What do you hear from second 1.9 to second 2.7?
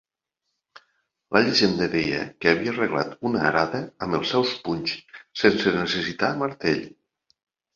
deia que